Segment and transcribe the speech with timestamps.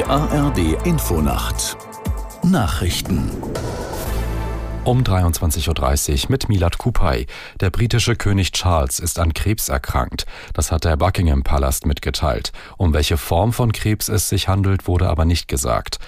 [0.00, 1.76] Die ARD Infonacht
[2.42, 3.30] Nachrichten
[4.84, 7.26] um 23.30 Uhr mit Milad Kupay.
[7.60, 10.24] Der britische König Charles ist an Krebs erkrankt.
[10.54, 12.52] Das hat der Buckingham Palast mitgeteilt.
[12.78, 15.98] Um welche Form von Krebs es sich handelt, wurde aber nicht gesagt.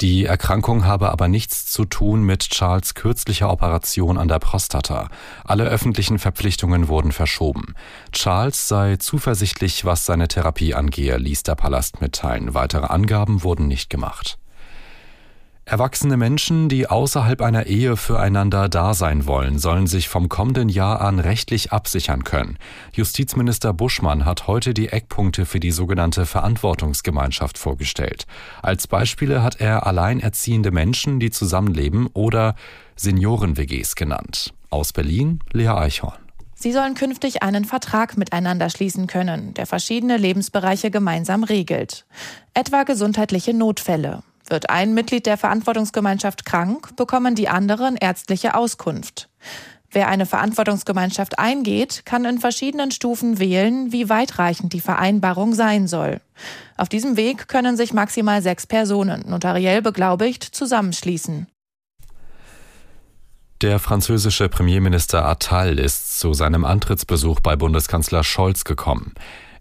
[0.00, 5.08] Die Erkrankung habe aber nichts zu tun mit Charles kürzlicher Operation an der Prostata.
[5.44, 7.74] Alle öffentlichen Verpflichtungen wurden verschoben.
[8.12, 12.54] Charles sei zuversichtlich, was seine Therapie angehe, ließ der Palast mitteilen.
[12.54, 14.38] Weitere Angaben wurden nicht gemacht.
[15.66, 21.00] Erwachsene Menschen, die außerhalb einer Ehe füreinander da sein wollen, sollen sich vom kommenden Jahr
[21.00, 22.58] an rechtlich absichern können.
[22.92, 28.26] Justizminister Buschmann hat heute die Eckpunkte für die sogenannte Verantwortungsgemeinschaft vorgestellt.
[28.60, 32.56] Als Beispiele hat er alleinerziehende Menschen, die zusammenleben oder
[32.96, 34.52] Senioren-WGs genannt.
[34.68, 36.18] Aus Berlin, Lea Eichhorn.
[36.54, 42.04] Sie sollen künftig einen Vertrag miteinander schließen können, der verschiedene Lebensbereiche gemeinsam regelt.
[42.52, 44.22] Etwa gesundheitliche Notfälle.
[44.48, 49.28] Wird ein Mitglied der Verantwortungsgemeinschaft krank, bekommen die anderen ärztliche Auskunft.
[49.90, 56.20] Wer eine Verantwortungsgemeinschaft eingeht, kann in verschiedenen Stufen wählen, wie weitreichend die Vereinbarung sein soll.
[56.76, 61.46] Auf diesem Weg können sich maximal sechs Personen, notariell beglaubigt, zusammenschließen.
[63.62, 69.14] Der französische Premierminister Attal ist zu seinem Antrittsbesuch bei Bundeskanzler Scholz gekommen.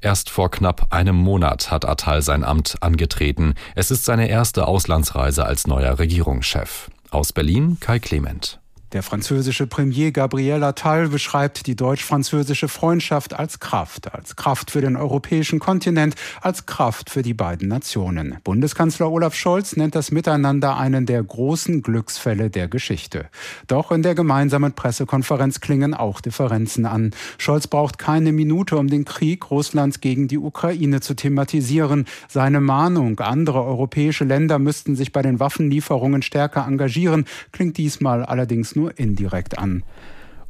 [0.04, 3.56] Erst vor knapp einem Monat hat Attal sein Amt angetreten.
[3.74, 6.92] Es ist seine erste Auslandsreise als neuer Regierungschef.
[7.10, 8.60] Aus Berlin Kai Clement.
[8.94, 14.96] Der französische Premier Gabriel Attal beschreibt die deutsch-französische Freundschaft als Kraft, als Kraft für den
[14.96, 18.36] europäischen Kontinent, als Kraft für die beiden Nationen.
[18.44, 23.30] Bundeskanzler Olaf Scholz nennt das Miteinander einen der großen Glücksfälle der Geschichte.
[23.66, 27.16] Doch in der gemeinsamen Pressekonferenz klingen auch Differenzen an.
[27.40, 32.06] Scholz braucht keine Minute, um den Krieg Russlands gegen die Ukraine zu thematisieren.
[32.28, 38.76] Seine Mahnung, andere europäische Länder müssten sich bei den Waffenlieferungen stärker engagieren, klingt diesmal allerdings
[38.76, 39.84] nur nur indirekt an.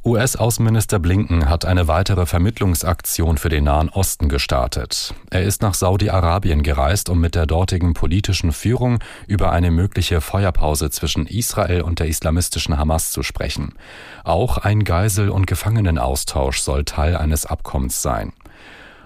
[0.06, 5.14] US-Außenminister Blinken hat eine weitere Vermittlungsaktion für den Nahen Osten gestartet.
[5.30, 10.90] Er ist nach Saudi-Arabien gereist, um mit der dortigen politischen Führung über eine mögliche Feuerpause
[10.90, 13.76] zwischen Israel und der islamistischen Hamas zu sprechen.
[14.24, 18.34] Auch ein Geisel- und Gefangenenaustausch soll Teil eines Abkommens sein.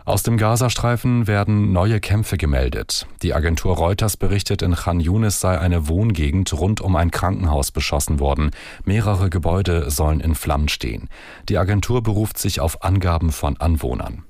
[0.08, 3.06] Aus dem Gazastreifen werden neue Kämpfe gemeldet.
[3.22, 8.18] Die Agentur Reuters berichtet, in Khan Yunis sei eine Wohngegend rund um ein Krankenhaus beschossen
[8.18, 8.52] worden.
[8.86, 11.10] Mehrere Gebäude sollen in Flammen stehen.
[11.50, 14.24] Die Agentur beruft sich auf Angaben von Anwohnern.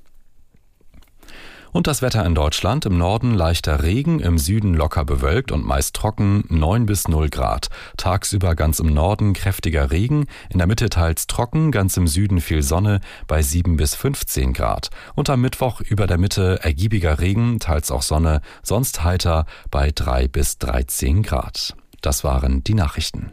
[1.71, 5.95] Und das Wetter in Deutschland im Norden leichter Regen, im Süden locker bewölkt und meist
[5.95, 7.69] trocken 9 bis 0 Grad.
[7.97, 12.63] Tagsüber ganz im Norden kräftiger Regen, in der Mitte teils trocken, ganz im Süden viel
[12.63, 14.89] Sonne bei 7 bis 15 Grad.
[15.15, 20.27] Und am Mittwoch über der Mitte ergiebiger Regen, teils auch Sonne, sonst heiter bei 3
[20.27, 21.75] bis 13 Grad.
[22.01, 23.31] Das waren die Nachrichten.